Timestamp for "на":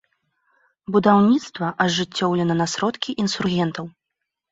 2.61-2.67